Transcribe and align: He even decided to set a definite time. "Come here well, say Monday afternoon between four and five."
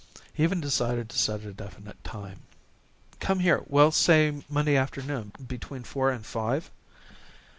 He 0.33 0.41
even 0.41 0.59
decided 0.59 1.09
to 1.09 1.19
set 1.19 1.41
a 1.41 1.53
definite 1.53 2.03
time. 2.03 2.39
"Come 3.19 3.37
here 3.37 3.61
well, 3.67 3.91
say 3.91 4.41
Monday 4.49 4.75
afternoon 4.75 5.31
between 5.47 5.83
four 5.83 6.09
and 6.09 6.25
five." 6.25 6.71